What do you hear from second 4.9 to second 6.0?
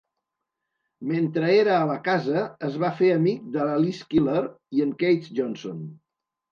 Keith Johnson.